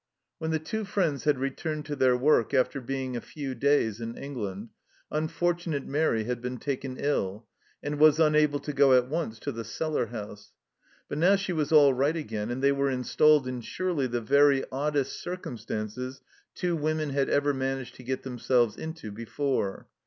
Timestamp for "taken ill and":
6.57-7.99